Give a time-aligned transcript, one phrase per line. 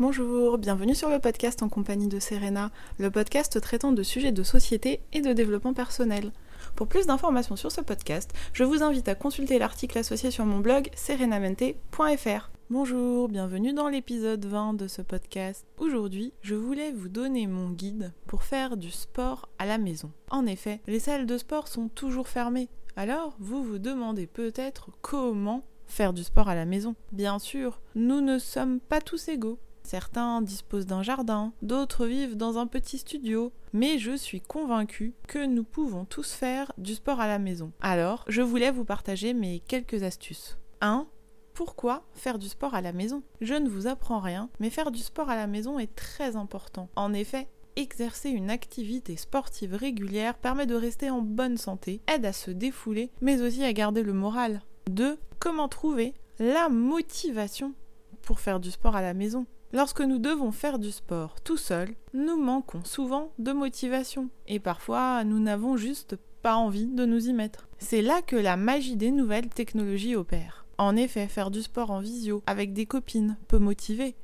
[0.00, 4.42] Bonjour, bienvenue sur le podcast en compagnie de Serena, le podcast traitant de sujets de
[4.42, 6.32] société et de développement personnel.
[6.74, 10.60] Pour plus d'informations sur ce podcast, je vous invite à consulter l'article associé sur mon
[10.60, 12.50] blog serenamente.fr.
[12.70, 15.66] Bonjour, bienvenue dans l'épisode 20 de ce podcast.
[15.76, 20.10] Aujourd'hui, je voulais vous donner mon guide pour faire du sport à la maison.
[20.30, 22.70] En effet, les salles de sport sont toujours fermées.
[22.96, 26.94] Alors, vous vous demandez peut-être comment faire du sport à la maison.
[27.12, 29.58] Bien sûr, nous ne sommes pas tous égaux.
[29.90, 35.44] Certains disposent d'un jardin, d'autres vivent dans un petit studio, mais je suis convaincue que
[35.44, 37.72] nous pouvons tous faire du sport à la maison.
[37.80, 40.58] Alors, je voulais vous partager mes quelques astuces.
[40.80, 41.08] 1.
[41.54, 43.24] Pourquoi faire du sport à la maison?
[43.40, 46.88] Je ne vous apprends rien, mais faire du sport à la maison est très important.
[46.94, 52.32] En effet, exercer une activité sportive régulière permet de rester en bonne santé, aide à
[52.32, 54.62] se défouler, mais aussi à garder le moral.
[54.88, 55.18] 2.
[55.40, 57.74] Comment trouver la motivation
[58.22, 59.46] pour faire du sport à la maison?
[59.72, 65.22] Lorsque nous devons faire du sport tout seul, nous manquons souvent de motivation et parfois
[65.22, 67.68] nous n'avons juste pas envie de nous y mettre.
[67.78, 70.66] C'est là que la magie des nouvelles technologies opère.
[70.76, 74.16] En effet, faire du sport en visio avec des copines peut motiver,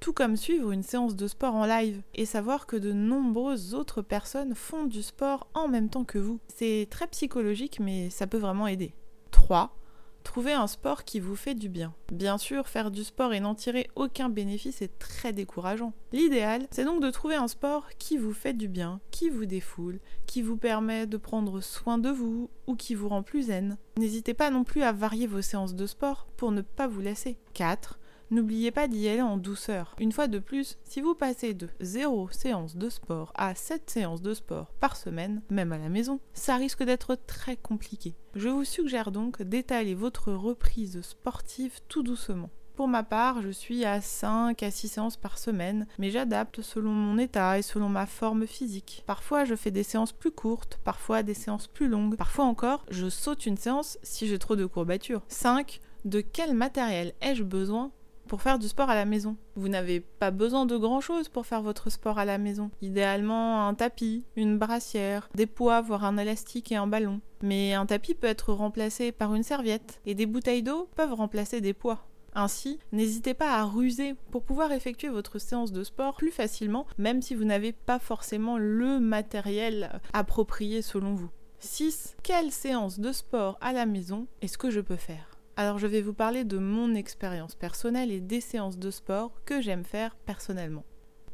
[0.00, 4.00] tout comme suivre une séance de sport en live et savoir que de nombreuses autres
[4.00, 6.40] personnes font du sport en même temps que vous.
[6.48, 8.94] C'est très psychologique mais ça peut vraiment aider.
[9.32, 9.76] 3.
[10.24, 11.94] Trouvez un sport qui vous fait du bien.
[12.12, 15.92] Bien sûr, faire du sport et n'en tirer aucun bénéfice est très décourageant.
[16.12, 20.00] L'idéal, c'est donc de trouver un sport qui vous fait du bien, qui vous défoule,
[20.26, 23.76] qui vous permet de prendre soin de vous ou qui vous rend plus zen.
[23.96, 27.38] N'hésitez pas non plus à varier vos séances de sport pour ne pas vous lasser.
[27.52, 28.00] 4.
[28.30, 29.94] N'oubliez pas d'y aller en douceur.
[29.98, 34.22] Une fois de plus, si vous passez de 0 séance de sport à 7 séances
[34.22, 38.14] de sport par semaine, même à la maison, ça risque d'être très compliqué.
[38.34, 42.50] Je vous suggère donc d'étaler votre reprise sportive tout doucement.
[42.74, 46.90] Pour ma part, je suis à 5 à 6 séances par semaine, mais j'adapte selon
[46.90, 49.04] mon état et selon ma forme physique.
[49.06, 53.08] Parfois, je fais des séances plus courtes, parfois des séances plus longues, parfois encore, je
[53.08, 55.22] saute une séance si j'ai trop de courbatures.
[55.28, 55.80] 5.
[56.04, 57.92] De quel matériel ai-je besoin
[58.26, 59.36] pour faire du sport à la maison.
[59.56, 62.70] Vous n'avez pas besoin de grand chose pour faire votre sport à la maison.
[62.82, 67.20] Idéalement un tapis, une brassière, des poids, voire un élastique et un ballon.
[67.42, 71.60] Mais un tapis peut être remplacé par une serviette et des bouteilles d'eau peuvent remplacer
[71.60, 72.06] des poids.
[72.34, 77.22] Ainsi, n'hésitez pas à ruser pour pouvoir effectuer votre séance de sport plus facilement, même
[77.22, 81.30] si vous n'avez pas forcément le matériel approprié selon vous.
[81.60, 82.16] 6.
[82.22, 85.33] Quelle séance de sport à la maison est-ce que je peux faire?
[85.56, 89.60] Alors je vais vous parler de mon expérience personnelle et des séances de sport que
[89.60, 90.84] j'aime faire personnellement.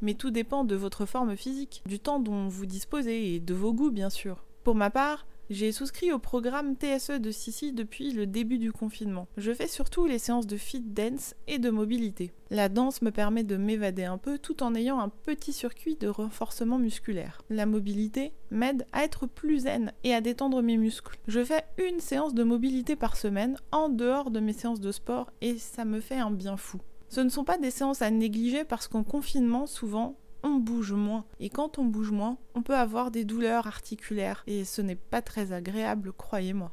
[0.03, 3.73] Mais tout dépend de votre forme physique, du temps dont vous disposez et de vos
[3.73, 4.45] goûts bien sûr.
[4.65, 9.27] Pour ma part, j'ai souscrit au programme TSE de Sissi depuis le début du confinement.
[9.37, 12.31] Je fais surtout les séances de fit dance et de mobilité.
[12.51, 16.07] La danse me permet de m'évader un peu tout en ayant un petit circuit de
[16.07, 17.43] renforcement musculaire.
[17.51, 21.19] La mobilité m'aide à être plus zen et à détendre mes muscles.
[21.27, 25.33] Je fais une séance de mobilité par semaine en dehors de mes séances de sport
[25.41, 26.79] et ça me fait un bien fou.
[27.09, 31.25] Ce ne sont pas des séances à négliger parce qu'en confinement, souvent, on bouge moins.
[31.39, 34.43] Et quand on bouge moins, on peut avoir des douleurs articulaires.
[34.47, 36.73] Et ce n'est pas très agréable, croyez-moi.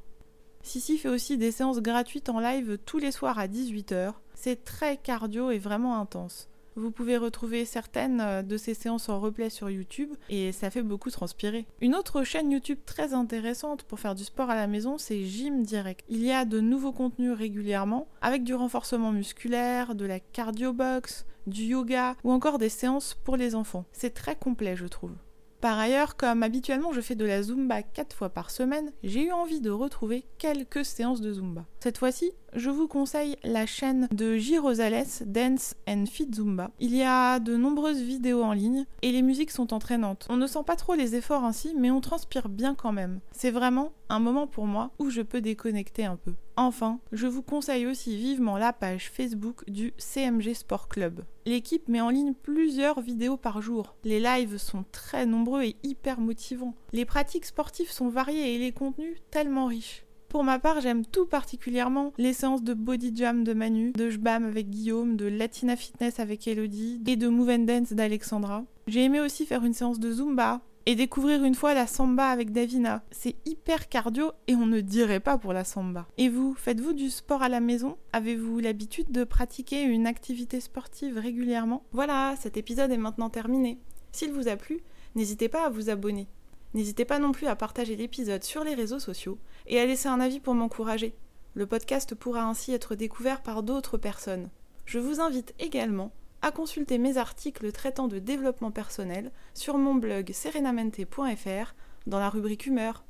[0.62, 4.14] Sissi fait aussi des séances gratuites en live tous les soirs à 18h.
[4.34, 6.50] C'est très cardio et vraiment intense.
[6.78, 10.84] Vous pouvez retrouver certaines euh, de ces séances en replay sur YouTube et ça fait
[10.84, 11.66] beaucoup transpirer.
[11.82, 15.64] Une autre chaîne YouTube très intéressante pour faire du sport à la maison, c'est Gym
[15.64, 16.06] Direct.
[16.08, 21.26] Il y a de nouveaux contenus régulièrement avec du renforcement musculaire, de la cardio box,
[21.48, 23.86] du yoga ou encore des séances pour les enfants.
[23.92, 25.16] C'est très complet, je trouve.
[25.62, 29.32] Par ailleurs, comme habituellement je fais de la Zumba 4 fois par semaine, j'ai eu
[29.32, 31.66] envie de retrouver quelques séances de Zumba.
[31.80, 34.60] Cette fois-ci, je vous conseille la chaîne de J.
[34.60, 36.72] Rosales Dance and Fit Zumba.
[36.80, 40.28] Il y a de nombreuses vidéos en ligne et les musiques sont entraînantes.
[40.30, 43.20] On ne sent pas trop les efforts ainsi, mais on transpire bien quand même.
[43.32, 46.34] C'est vraiment un moment pour moi où je peux déconnecter un peu.
[46.60, 51.24] Enfin, je vous conseille aussi vivement la page Facebook du CMG Sport Club.
[51.46, 53.96] L'équipe met en ligne plusieurs vidéos par jour.
[54.04, 56.74] Les lives sont très nombreux et hyper motivants.
[56.94, 60.04] Les pratiques sportives sont variées et les contenus tellement riches.
[60.30, 64.44] Pour ma part, j'aime tout particulièrement les séances de body jam de Manu, de Jbam
[64.44, 68.66] avec Guillaume, de Latina Fitness avec Elodie et de Move and Dance d'Alexandra.
[68.88, 72.54] J'ai aimé aussi faire une séance de Zumba, et découvrir une fois la samba avec
[72.54, 73.04] Davina.
[73.12, 76.08] C'est hyper cardio et on ne dirait pas pour la samba.
[76.18, 77.98] Et vous, faites-vous du sport à la maison?
[78.14, 81.84] Avez-vous l'habitude de pratiquer une activité sportive régulièrement?
[81.92, 83.78] Voilà, cet épisode est maintenant terminé.
[84.14, 84.80] S'il vous a plu,
[85.14, 86.30] n'hésitez pas à vous abonner.
[86.74, 90.22] N'hésitez pas non plus à partager l'épisode sur les réseaux sociaux et à laisser un
[90.22, 91.14] avis pour m'encourager.
[91.54, 94.48] Le podcast pourra ainsi être découvert par d'autres personnes.
[94.86, 100.32] Je vous invite également à consulter mes articles traitant de développement personnel sur mon blog
[100.32, 101.74] serenamente.fr
[102.06, 103.04] dans la rubrique humeur.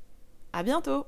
[0.53, 1.05] À bientôt!